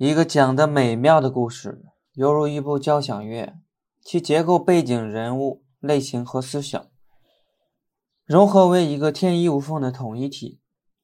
[0.00, 3.58] 一个讲得美妙的故事，犹如一部交响乐，
[4.00, 6.86] 其结构、背景、人物、类型和思想
[8.24, 10.58] 融合为一个天衣无缝的统一体。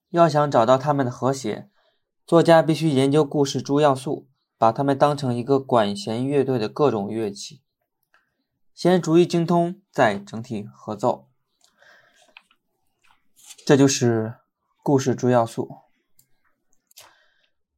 [0.09, 1.69] 要想找到它们的和谐，
[2.27, 7.60] 作家必须研究故事诸要素，把它们当成一个管弦乐队的各种乐器，
[8.72, 11.28] 先逐一精通，再整体合奏。
[13.67, 14.37] 这就是
[14.83, 15.85] 故事诸要素。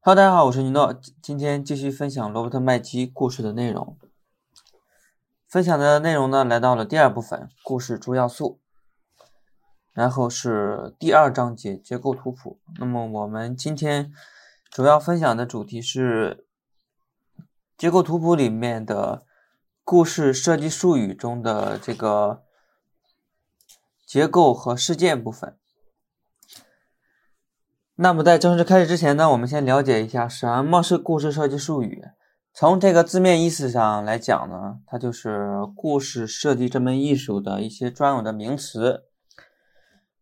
[0.00, 3.98] Hello，大家好，我是尼诺，今天继续分享罗伯特麦基故事的内容。
[5.48, 8.60] 分享的内容呢，来到了第二部分，故事主要素，
[9.92, 12.60] 然后是第二章节结构图谱。
[12.78, 14.12] 那么我们今天
[14.70, 16.46] 主要分享的主题是
[17.76, 19.26] 结构图谱里面的
[19.82, 22.44] 故事设计术语中的这个
[24.06, 25.58] 结构和事件部分。
[28.00, 32.04] 那么在正式开始之前呢，我们先了解一下什么是故事设计术语。
[32.54, 39.02] 从这个字面意思上来讲呢，它就是故事设计这门艺术的一些专有的名词。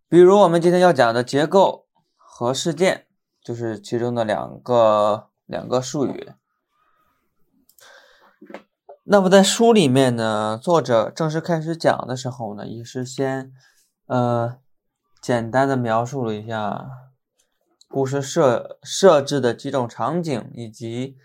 [0.09, 1.85] 比如我们今天要讲的结构
[2.17, 3.05] 和事件，
[3.43, 6.33] 就是其中的两个两个术语。
[9.05, 13.53] 那么在书里面呢，作者正式开始讲的时候呢，也是先
[14.07, 14.57] 呃
[15.21, 16.87] 简单的描述了一下。
[17.97, 21.17] 故事设设置的几种场景，以及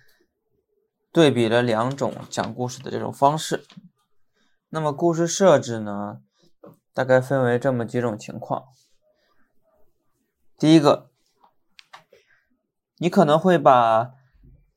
[1.12, 3.66] 对比了两种讲故事的这种方式。
[4.70, 6.22] 那么故事设置呢，
[6.94, 8.64] 大概分为这么几种情况。
[10.58, 11.12] 第一个，
[13.00, 14.14] 你可能会把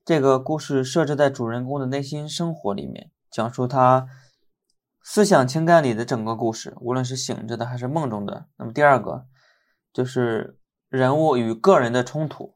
[0.05, 4.09] 这个故事设置在主人公的内心生活里面，讲述他
[5.01, 8.49] 思想情感里的整个故事，无论是醒着的还是梦中的。
[8.57, 9.29] 那么第二个，
[9.93, 10.59] 就是。
[10.89, 12.55] 人物与个人的冲突，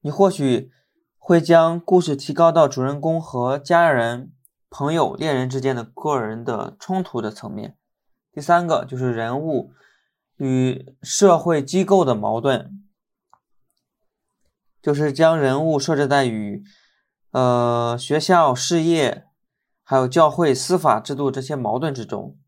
[0.00, 0.70] 你或许
[1.18, 4.32] 会将故事提高到主人公和家人、
[4.70, 7.76] 朋友、恋人之间的个人的冲突的层面。
[8.32, 9.72] 第三个就是人物
[10.36, 12.82] 与社会机构的矛盾，
[14.80, 16.64] 就是将人物设置在与
[17.30, 19.26] 呃学校、事业、
[19.82, 22.38] 还有教会、司法制度这些矛盾之中。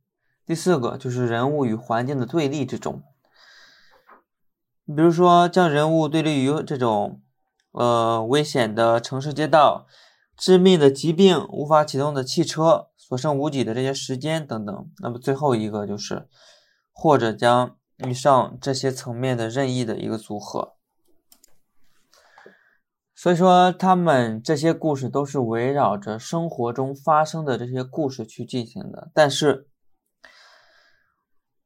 [0.47, 3.03] 第四个就是人物与环境的对立之中。
[4.87, 7.23] 比如说，将人物对立于这种，
[7.73, 9.87] 呃，危险的城市街道、
[10.37, 14.91] 致命的疾病、无法启动的汽车、所剩无几的这些时间等等。
[14.99, 16.29] 那么最后一个就是，
[16.93, 20.75] 或者将以上这些层面的任意的一个组合。
[23.15, 29.69] 所以说，他们这些故事都是围绕着生活中发生的这些故事去进行的，但是。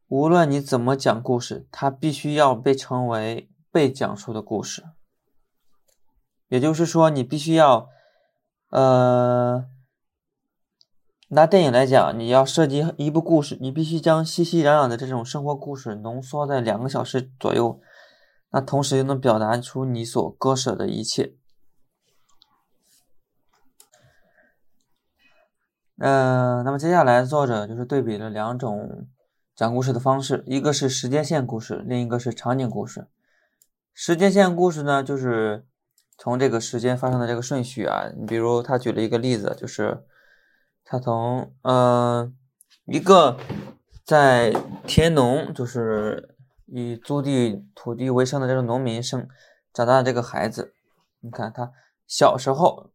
[0.08, 4.82] 无论你怎么讲故事，它必须要被称为被讲述的故事。
[6.48, 7.90] 也就是说，你必须要，
[8.70, 9.66] 呃，
[11.28, 17.78] 拿电影来讲，你要设计一部故事，你必须将熙熙攘攘的这种生活故事浓缩在两个小时左右，
[18.50, 21.34] 那同时又能表达出你所割舍的一切。
[25.98, 29.06] 呃，那么接下来作者就是对比了两种。
[29.58, 33.08] 讲故事的方式，一个是时间线故事，另一个是场景故事。
[33.92, 35.66] 时间线故事呢，就是
[36.16, 38.04] 从这个时间发生的这个顺序啊。
[38.16, 40.04] 你比如他举了一个例子，就是
[40.84, 42.32] 他从嗯
[42.84, 43.36] 一个
[44.04, 44.54] 在
[44.86, 46.36] 田农，就是
[46.66, 49.26] 以租地土地为生的这种农民生
[49.72, 50.72] 长大的这个孩子，
[51.18, 51.72] 你看他
[52.06, 52.92] 小时候，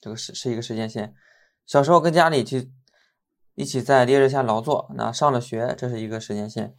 [0.00, 1.12] 这个是是一个时间线，
[1.66, 2.70] 小时候跟家里去。
[3.58, 6.76] 一起在烈日下劳作，那上了学，这是一个时间线，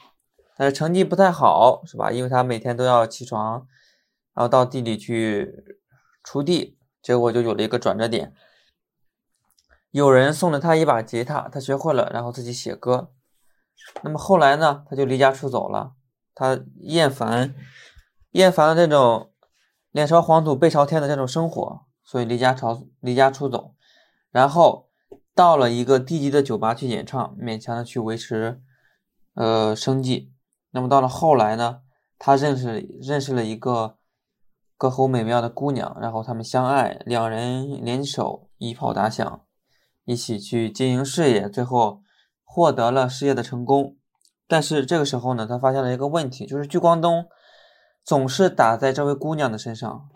[0.56, 2.10] 但是成绩不太好，是吧？
[2.10, 3.68] 因为他每天都要起床，
[4.34, 5.54] 然后到地里去
[6.24, 8.34] 锄地，结果就有了一个转折点。
[9.92, 13.12] 有人送了他一把吉他，他学会了，然后自己写歌。
[14.02, 15.96] 那么后来呢，他就离家出走了，
[16.34, 17.54] 他厌烦
[18.32, 19.34] 厌烦了这种
[19.92, 23.76] 脸朝黄土背朝天的这种生活，所以离家朝离家出走，
[24.32, 24.88] 然后。
[25.40, 28.62] 到了一个低级的酒吧去演唱，勉强的去维持，
[29.36, 30.34] 呃，生计。
[30.72, 31.80] 那么到了后来呢，
[32.18, 33.96] 他认识认识了一个
[34.76, 39.46] 歌喉美妙的姑娘，然后他们相爱，两人联手一炮打响，
[40.04, 42.02] 一起去经营事业，最后
[42.44, 43.96] 获得了事业的成功。
[44.46, 47.26] 但是这个时候呢，他发现了一个问题，就是聚光灯
[48.04, 50.10] 总是打在这位姑娘的身上。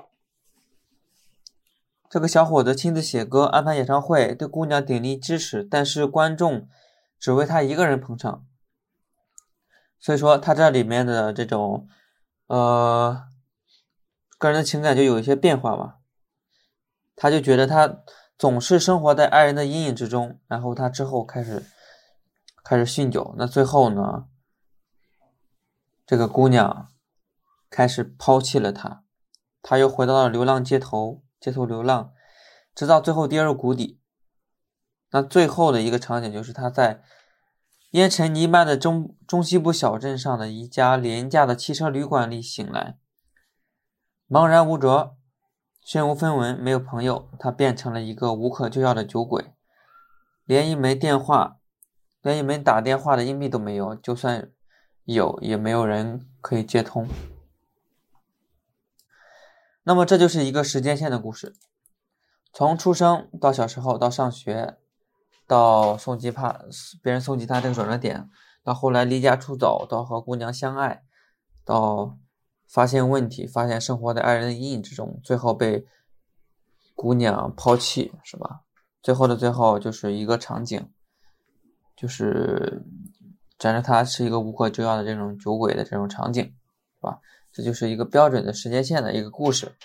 [2.13, 6.69] 这个小伙子亲自写歌，安排演唱会，对姑娘鼎力支持，但是观众
[7.17, 8.45] 只为他一个人捧场。
[9.99, 11.87] 所以说，他这里面的这种，
[12.45, 13.23] 呃，
[14.37, 16.01] 个人的情感就有一些变化吧。
[17.15, 18.03] 他就觉得他
[18.37, 21.65] 总是生活在爱人的阴影之中，然后他之后开始
[22.63, 24.27] 开始酗酒，那最后呢，
[26.05, 26.89] 这个姑娘
[27.71, 29.03] 开始抛弃了他，
[29.63, 32.13] 他又回到了流浪街头，街头流浪，
[32.73, 33.99] 直到最后跌入谷底。
[35.11, 37.03] 那最后的一个场景就是他在
[37.91, 42.97] 烟尘弥漫的中中西部小镇上的一家廉价的汽车旅馆里醒来，
[44.29, 45.17] 茫然无着。
[45.85, 49.53] 身无分文，没有朋友，他变成了一个无可救药的酒鬼，
[50.45, 51.57] 连一枚电话，
[52.21, 54.49] 连一枚打电话的硬币都没有，就算
[55.03, 57.05] 有，也没有人可以接通。
[59.83, 61.55] 那么，这就是一个时间线的故事，
[62.51, 64.77] 从出生到小时候，到上学，
[65.47, 66.65] 到送吉他，
[67.01, 68.29] 别人送吉他这个转折点，
[68.63, 71.03] 到后来离家出走，到和姑娘相爱，
[71.63, 72.17] 到。
[72.65, 75.85] 发现问题，发现生活在爱人的阴影之中，最后被
[76.95, 78.61] 姑娘抛弃，是吧？
[79.03, 80.89] 最后的最后，就是一个场景，
[81.95, 82.83] 就是
[83.59, 87.19] 展示他是一个无可救药的这种酒鬼的这种场景，是吧？
[87.53, 89.75] 这就是一个标准的时间线的一个故事。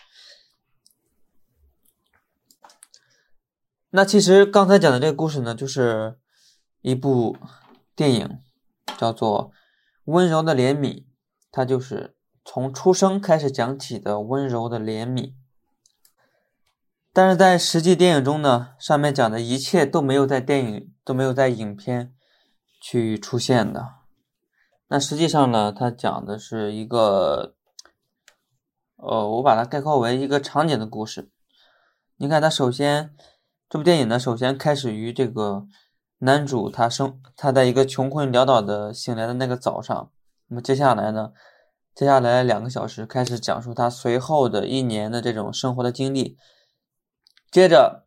[3.90, 6.18] 那其实刚才讲的这个故事呢，就是
[6.80, 7.36] 一部
[7.94, 8.40] 电影，
[8.96, 9.50] 叫做
[10.04, 10.94] 《温柔的怜悯》，
[11.52, 12.16] 它就是。
[12.50, 15.34] 从出生开始讲起的温柔的怜悯，
[17.12, 22.14] 但是在实际电影中呢，上面讲的一切都没有在电影都没有在影片
[22.80, 23.96] 去出现的。
[24.86, 27.54] 那实际上呢，它讲的是一个，
[28.98, 31.30] 呃，我把它概括为一个场景的故事。
[32.16, 33.14] 你看，它首先
[33.68, 35.66] 这部电影呢，首先开始于这个
[36.18, 40.10] 男主他生他在一个穷困潦倒的醒来的那个早上，
[40.48, 41.32] 那么接下来呢？
[41.94, 46.36] 接下来两个小时开始讲述他随后的一年的这种生活的经历，
[47.50, 48.06] 接着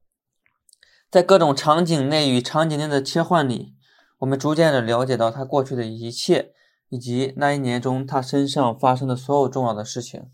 [1.10, 3.76] 在各种场景内与场景内的切换里，
[4.20, 6.54] 我们逐渐的了解到他过去的一切，
[6.90, 10.30] 以及那一年中他身上发生的所有重要的事情，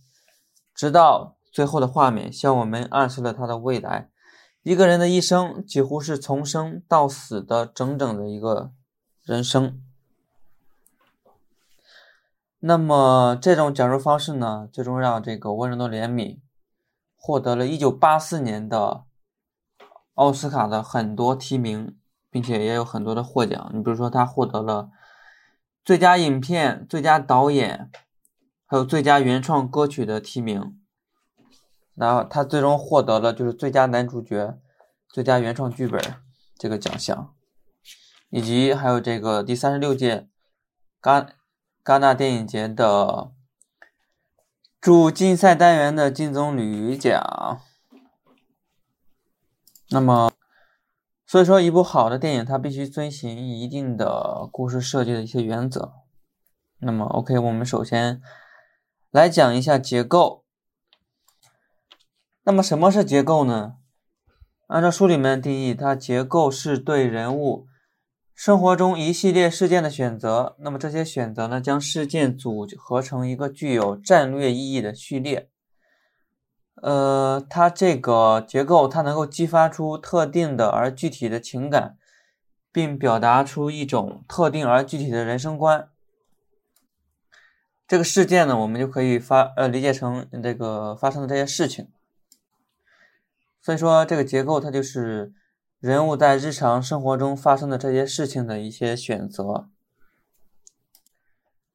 [0.78, 4.12] 直到最后的画面向我们暗示了他的未来。
[4.62, 8.72] 一个人的一生几乎是从生到死的整整的一个
[9.24, 9.82] 人生。
[12.60, 16.40] 那么这种讲述方式呢，最终让这个温柔的怜悯
[17.16, 19.06] 获得了一九八四年的
[20.14, 21.98] 奥斯卡的很多提名，
[22.30, 23.72] 并且也有很多的获奖。
[23.74, 24.90] 你比如说，他获得了
[25.86, 27.90] 最佳影片、最佳导演，
[28.68, 30.80] 还有最佳原创歌曲的提名。
[31.96, 34.60] 然后他最终获得了就是最佳男主角、
[35.10, 36.00] 最佳原创剧本
[36.56, 37.34] 这个奖项，
[38.30, 40.30] 以及还有这个第三十六届
[41.02, 41.30] 戛。
[41.88, 43.32] 戛纳电影节的
[44.82, 47.62] 主竞赛单元的金棕榈奖。
[49.90, 50.30] 那么，
[51.26, 55.94] 所以说，一部好的电影它必须遵循一定的故事设计的一些原则。
[56.80, 58.22] 那么，OK，我们首先
[59.12, 60.44] 来讲一下结构。
[62.44, 63.76] 那么，什么是结构呢？
[64.68, 67.68] 按照书里面的定义，它结构是对人物。
[68.36, 75.50] 生活中一系列事件的选择，那么这些选择呢，将事件组合成一个具有战略意义的序列。
[76.76, 81.98] 呃，它这个结构，它能够激发出特定的而具体的情感，
[82.72, 85.90] 并表达出一种特定而具体的人生观。
[87.88, 91.88] 这个事件呢，我们就可以发呃理解成这个发生的这些事情。
[93.62, 95.34] 所以说，这个结构它就是。
[95.80, 99.70] 人物在日常生活中发生的这些事情的一些选择，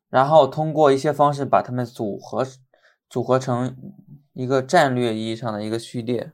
[0.08, 2.44] 然后通过一些方式把它们组合
[3.08, 3.76] 组合成
[4.32, 6.32] 一个战略意义上的一个序列。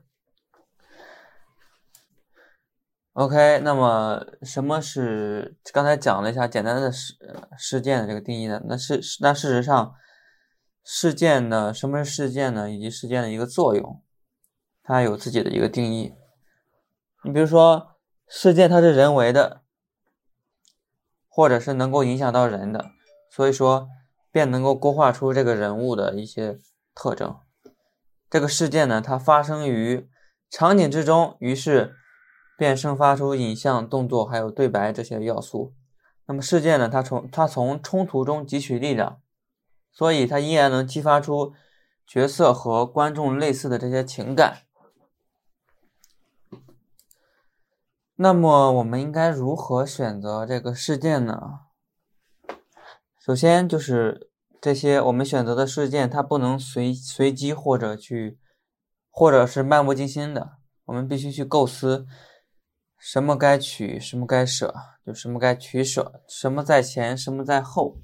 [3.19, 7.13] OK，那么什么是刚才讲了一下简单的事
[7.57, 8.61] 事件的这个定义呢？
[8.65, 9.93] 那是那事实上，
[10.85, 12.71] 事件呢，什么是事件呢？
[12.71, 14.01] 以及事件的一个作用，
[14.83, 16.13] 它有自己的一个定义。
[17.25, 19.63] 你比如说，事件它是人为的，
[21.27, 22.91] 或者是能够影响到人的，
[23.29, 23.89] 所以说
[24.31, 26.57] 便能够勾画出这个人物的一些
[26.95, 27.35] 特征。
[28.29, 30.09] 这个事件呢，它发生于
[30.49, 31.97] 场景之中，于是
[32.59, 35.73] 便生发出影像、动作还有对白这些要素。
[36.25, 39.21] 那么事件呢，它从它从冲突中汲取力量，
[39.93, 41.53] 所以它依然能激发出
[42.05, 44.63] 角色和观众类似的这些情感。
[48.17, 51.61] 那么我们应该如何选择这个事件呢？
[53.17, 58.37] 首先就是这些我们选择的事件，它不能随随机或者去，
[59.09, 62.05] 或者是漫不经心的，我们必须去构思
[62.99, 64.75] 什么该取，什么该舍，
[65.05, 67.97] 就什么该取舍，什么在前，什么在后。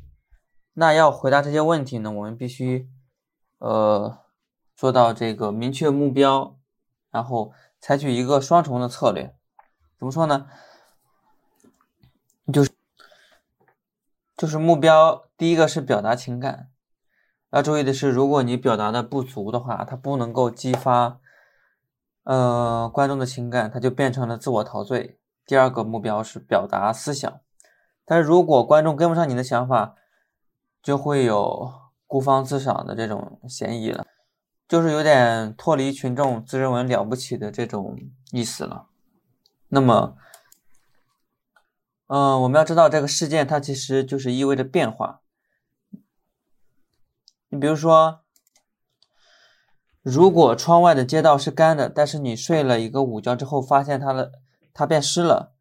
[0.73, 2.89] 那要回答这些问题呢，我们必须
[3.59, 4.17] 呃
[4.75, 6.57] 做到这个明确目标，
[7.11, 9.35] 然后采取一个双重的策略。
[9.97, 10.47] 怎么说呢？
[12.53, 12.71] 就是
[14.37, 16.69] 就是目标，第一个是表达情感。
[17.51, 21.19] 要注意的是，如果你表达的不足的话，它不能够激发
[22.25, 25.17] 呃观众的情感，它就变成了自我陶醉。
[25.46, 27.39] 第二个目标是表达思想，
[28.03, 29.96] 但是如果观众跟不上你的想法，
[30.82, 31.72] 就会有
[32.08, 34.05] 孤芳自赏的这种嫌疑了，
[34.67, 37.96] 就是有点脱离群众、自认为了不起的这种
[38.32, 38.88] 意思了。
[39.67, 40.17] 那么，
[42.08, 45.22] 嗯，我们要知道这个事件它其实就是意味着变化。
[47.50, 48.25] 你比如说，
[50.05, 54.33] 如果窗外的街道是干的，但是你睡了一个午觉之后，发现它的
[54.71, 55.55] 它变湿了，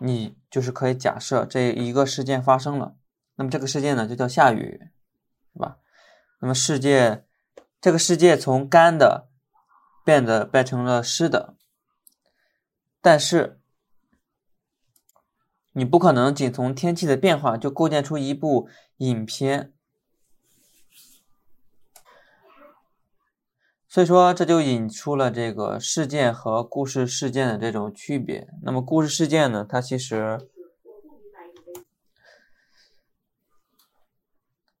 [0.00, 2.96] 你就是可以假设这一个事件发生了。
[3.36, 4.90] 那么这个事件呢，就叫下雨，
[5.52, 5.76] 是吧？
[6.40, 7.24] 那么世界
[7.80, 9.28] 这个世界从干的
[10.04, 11.54] 变得变成了湿的，
[13.00, 13.60] 但是
[15.74, 19.72] 你不可能仅从天气的变化就构建出一部影片。
[23.94, 28.48] 所以说，这就引出了这个事件和故事事件的这种区别。
[28.64, 30.50] 那么，故事事件呢，它其实，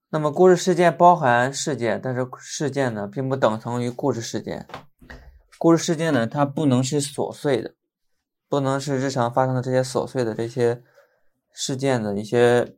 [0.08, 4.66] 那么故事事件包含事件，但是事件呢，并不等同于故事事件。
[5.58, 7.76] 故事事件呢，它不能是琐碎的，
[8.48, 10.82] 不能是日常发生的这些琐碎的这些
[11.52, 12.76] 事件的一些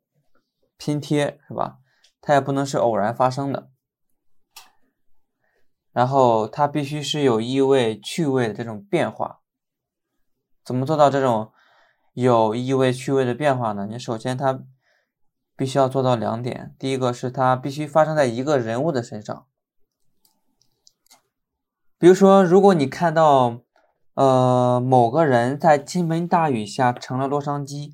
[0.76, 1.78] 拼贴，是吧？
[2.21, 3.71] 它也不能是偶然发生的。
[5.97, 9.41] 然后它必须是有意味、趣味的这种变化。
[10.62, 11.53] 怎么做到这种
[12.12, 13.87] 有意味、趣味的变化呢？
[13.91, 14.62] 你首先它
[15.57, 19.47] 必须要做到两点：第一个是它必须发生在一个人物的身上。
[21.97, 23.62] 比如说，如果你看到
[24.12, 27.93] 呃某个人在倾盆大雨下成了洛杉矶，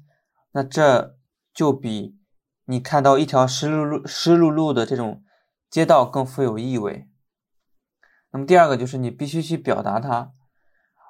[0.50, 1.14] 那这
[1.54, 2.18] 就比
[2.64, 5.22] 你看到一条湿漉漉、湿漉漉的这种
[5.70, 7.06] 街道更富有意味。
[8.32, 10.32] 那么第二个就是你必须去表达它，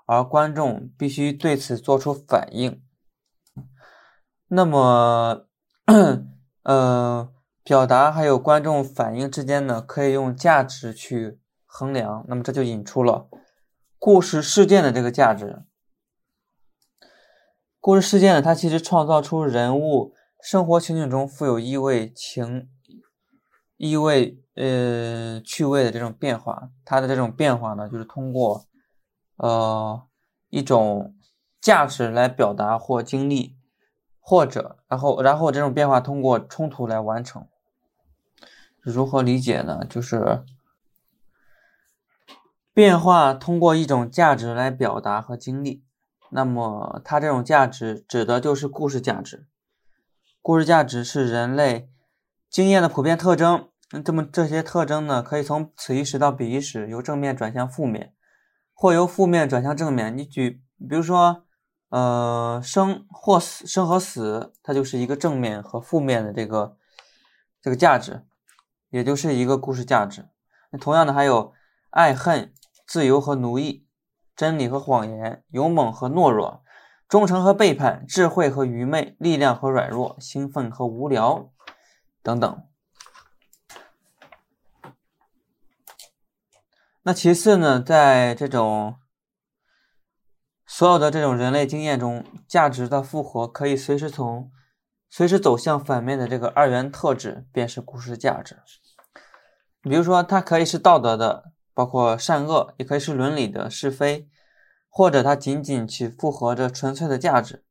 [0.06, 2.82] 而观众必须对此做出反应。
[4.48, 5.46] 那么，
[6.64, 12.24] 呃，表达还有观众反应之间呢，可以用价值去衡量。
[12.28, 13.28] 那么这就引出了
[14.00, 15.62] 故事事件的这个价值。
[17.78, 22.68] 故事事件呢，它其实创造出人物生活情景中富有意味情
[23.76, 24.41] 意味。
[24.54, 28.66] 呃，趣味的这种变化，它的这种变化呢，就是通过
[29.36, 30.02] 呃
[30.50, 31.14] 一种
[31.58, 33.56] 价值来表达或经历，
[34.20, 37.48] 或者然后然后这种变化通过冲突来完成。
[38.80, 39.86] 如何理解呢？
[39.88, 40.44] 就是
[42.74, 45.82] 变化通过一种价值来表达和经历，
[46.30, 49.46] 那么它这种价值指的就是故事价值。
[50.42, 51.88] 故事价值是人类
[52.50, 53.68] 经验的普遍特征。
[53.92, 58.14] 那这么这些特征呢，可以从此一时到彼一时，由正面转向负面，
[58.72, 60.16] 或由负面转向正面。
[60.16, 61.44] 你举，比如说，
[61.90, 66.78] 呃，生或死，生和死，它就是一个正面和负面的这个
[67.60, 68.24] 这个价值，
[68.88, 70.26] 也就是一个故事价值。
[70.70, 71.52] 那同样的，还有
[71.90, 72.54] 爱恨、
[72.86, 73.86] 自由和奴役、
[74.34, 76.64] 真理和谎言、勇猛和懦弱、
[77.06, 81.52] 忠诚和背叛、智慧和愚昧、力量和软弱、兴奋和无聊
[82.22, 82.64] 等等。
[87.04, 88.96] 那其次呢，在这种
[90.64, 94.52] 所有的这种人类经验中，价值的复活可以随时从
[95.10, 98.60] 随时走向反面的这个二元特质，便是故事价值。
[99.82, 104.28] 比如说，它可以是道德的，包括善恶，也可以是伦理的是非，
[104.88, 107.64] 或者它仅仅去复合着纯粹的价值。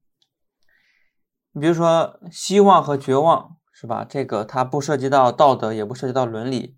[1.54, 4.04] 你比如说，希望和绝望，是吧？
[4.04, 6.78] 这个它不涉及到道德，也不涉及到伦理。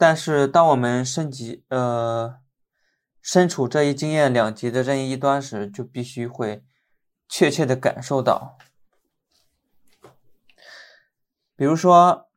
[0.00, 2.40] 但是，当我们升级，呃，
[3.20, 6.64] 身处这一经验两极的任意一端时，就必须会
[7.28, 8.56] 确切的感受到。
[11.54, 12.30] 比如说，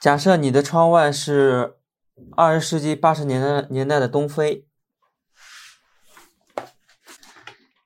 [0.00, 1.76] 假设你的窗外是
[2.34, 4.66] 二十世纪八十年代年代的东非，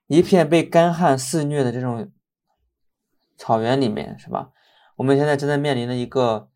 [0.07, 2.12] 一片被干旱肆虐的这种
[3.37, 4.53] 草原里面，是吧？
[4.95, 6.49] 我们现在正在面临的一个。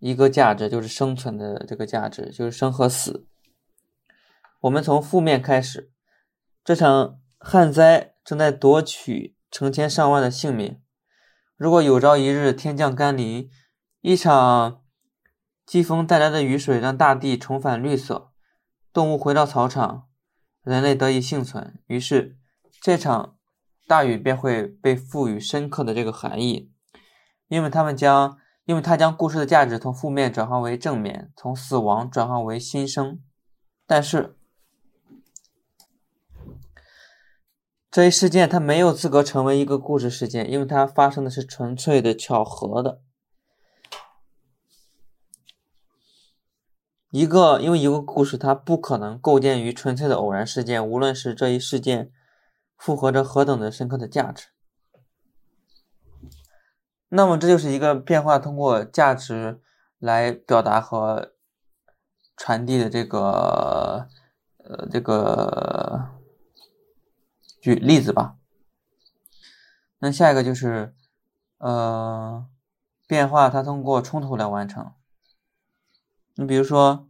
[0.00, 3.26] 一个价值就是生存的这个价值，就是生和死。
[4.60, 5.90] 我们从负面开始，
[6.64, 10.80] 这场旱灾正在夺取成千上万的性命。
[11.56, 13.50] 如果有朝一日天降甘霖，
[14.00, 14.82] 一场
[15.66, 18.30] 季风带来的雨水让大地重返绿色，
[18.92, 20.08] 动物回到草场，
[20.62, 22.38] 人类得以幸存，于是
[22.80, 23.36] 这场
[23.88, 26.70] 大雨便会被赋予深刻的这个含义，
[27.48, 28.38] 因为他们将。
[28.68, 33.18] 因为它将故事的价值从负面转化为正面，从死亡转化为新生。
[33.86, 34.36] 但是，
[37.90, 43.00] 这一事件它没有资格成为一个故事事件，因为它发生的是纯粹的巧合的。
[47.10, 52.12] 一个，因为一个故事它不可能构建于纯粹的偶然事件，无论是这一事件
[52.76, 54.48] 复合着何等的深刻的价值。
[57.10, 59.60] 那么这就是一个变化通过价值
[59.98, 61.32] 来表达和
[62.36, 64.06] 传递的这个
[64.58, 66.10] 呃这个
[67.60, 68.36] 举例子吧。
[70.00, 70.94] 那下一个就是
[71.56, 72.46] 呃
[73.06, 74.92] 变化，它通过冲突来完成。
[76.34, 77.08] 你比如说，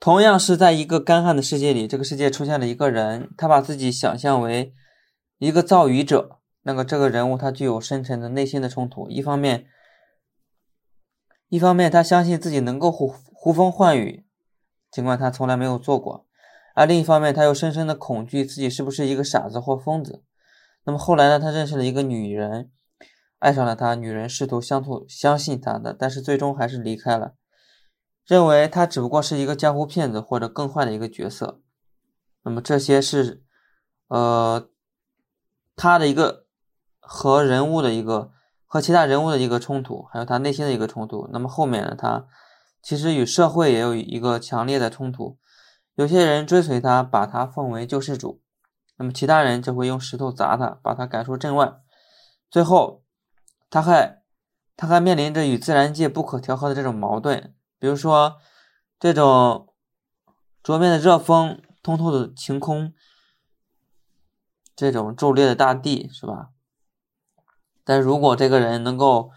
[0.00, 4.74] 同样是在一个干旱的世界里，这个世界出现了一个人，他把自己想象为
[5.36, 6.37] 一个造雨者。
[6.68, 9.68] 那个这个人物他具有深沉的内心的冲突，一方面，
[11.48, 14.26] 一方面他相信自己能够呼呼风唤雨，
[14.90, 16.26] 尽管他从来没有做过；
[16.74, 20.22] 而另一方面，他又深深的恐惧自己是不是一个傻子或疯子。
[20.84, 21.40] 那么后来呢？
[21.40, 22.70] 他认识了一个女人，
[23.38, 27.34] 爱上了她，女人试图相图相信他的，但是最终还是离开了，
[28.26, 31.62] 认为他只不过是一个江湖骗子或者更坏的一个角色。
[32.42, 33.42] 那么这些是，
[34.08, 34.68] 呃，
[35.74, 36.46] 他的一个。
[37.10, 38.30] 和人物的一个
[38.66, 41.26] 和其他人物的一个冲突，还有他内心的一个冲突。
[41.32, 41.94] 那么后面呢？
[41.96, 42.26] 他
[42.82, 45.38] 其实与社会也有一个强烈的冲突。
[45.94, 48.42] 有些人追随他，把他奉为救世主；
[48.98, 51.80] 那么其他人就会用石头砸他，把他赶出镇外。
[52.50, 53.02] 最后，
[53.70, 54.22] 他还
[54.76, 58.36] 他还面临着与自然界不可调和的这种矛盾，比如说
[59.00, 59.72] 这种
[60.62, 62.92] 桌面的热风、通透的晴空、
[64.76, 66.50] 这种骤烈的大地，是吧？
[67.88, 69.30] 但如果这个人能够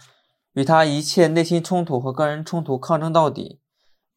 [0.51, 3.61] 与他一切内心冲突和个人冲突抗争到底，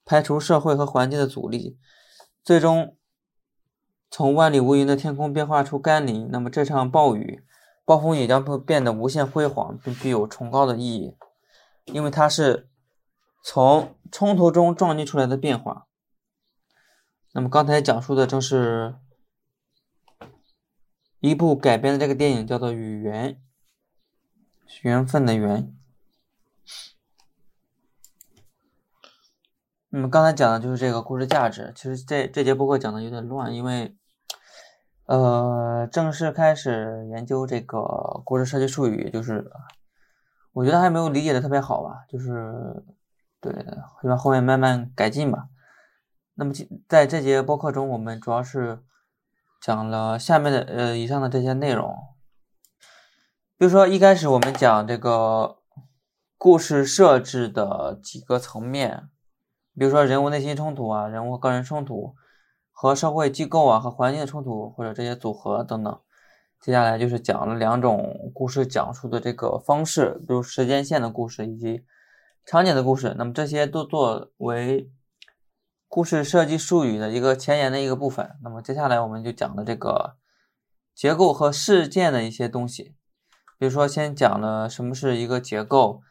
[0.05, 1.79] 排除社会和环境的阻力，
[2.43, 2.97] 最终
[4.11, 7.45] 从万里无云的天空变化出甘霖，那么这场暴雨、
[7.85, 11.17] 暴风也将会变得无限辉煌，并具有崇高的意义，
[11.85, 12.69] 因为它是
[13.45, 15.87] 从冲突中撞击出来的变化。
[17.33, 18.97] 那么刚才讲述的正是
[21.21, 23.35] 一部改编的这个电影，叫做《雨缘》。
[24.83, 25.75] 缘分的缘。
[29.89, 31.73] 那么刚才讲的就是这个故事价值。
[31.77, 33.97] 其实这这节播客讲的有点乱，因为
[35.07, 39.49] 呃正式开始研究这个故事设计术语，就是
[40.53, 42.83] 我觉得还没有理解的特别好吧，就是
[43.41, 45.49] 对，会把后面慢慢改进吧。
[46.35, 46.53] 那么
[46.89, 48.83] 在这节播客中，我们主要是
[49.61, 52.14] 讲了下面的呃以上的这些内容。
[53.57, 55.59] 比如说，一开始我们讲这个
[56.37, 59.09] 故事设置的几个层面，
[59.79, 62.17] 比如说人物内心冲突啊，人物个人冲突，
[62.73, 66.01] 和社会机构啊和环境的冲突，或者这些组合等等。
[66.61, 71.85] 接下来就是讲了两种故事讲述的这个方式，比如时间线的故事以及
[72.45, 73.15] 场景的故事。
[73.17, 74.91] 那么这些都作为
[75.87, 78.37] 故事设计术语的一个前沿的一个部分。
[78.43, 80.17] 那么接下来我们就讲的这个
[80.93, 82.97] 结构和事件的一些东西。
[83.65, 86.03] 比如说，先讲了什么是一个结构，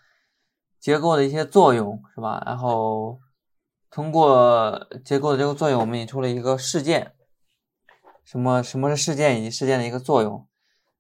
[0.80, 2.42] 结构的一些作用，是吧？
[2.48, 3.20] 然后
[3.92, 7.14] 通过结构的这个作用，我们引出了一个事件，
[8.24, 10.48] 什么什么是事件以及事件的一个作用，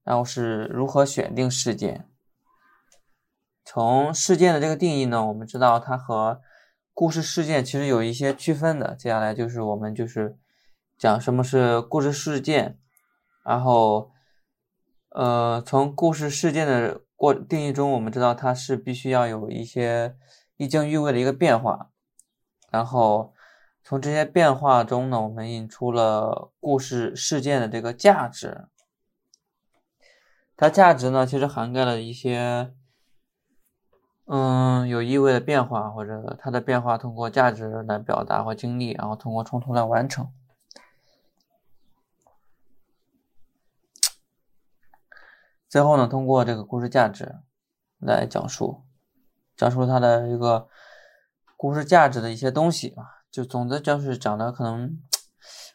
[0.03, 2.07] 然后是如何选定事件。
[3.65, 6.39] 从事件的这个定义呢，我们知道它和
[6.93, 8.93] 故事事件其实有一些区分的。
[8.93, 10.37] 接下来就是我们就是
[10.99, 12.77] 讲什么是故事事件，
[13.43, 14.12] 然后。
[15.13, 20.17] 呃，从故事事件的过定义中，我们知道它是必须要有一些
[20.57, 21.91] 意境意味的一个变化，
[22.71, 23.31] 然后
[23.83, 28.65] 从这些变化中呢，我们引出了故事事件的这个价值。
[30.57, 32.73] 它价值呢，其实涵盖了一些，
[34.25, 40.31] 嗯，有意味的变化，或者它的变化通过价值来表达或经历，然后通过冲突来完成。
[45.73, 47.39] 最后呢，通过这个故事价值
[47.97, 48.83] 来讲述，
[49.57, 50.67] 讲述它的一个
[51.57, 55.01] 故事价值的一些东西啊，就总的就是讲的可能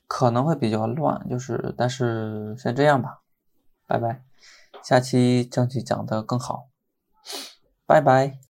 [0.07, 3.23] 可能会比较乱，就是但是先这样吧，
[3.89, 4.23] 拜拜，
[4.85, 6.69] 下期争取讲的更好，
[7.85, 8.39] 拜拜。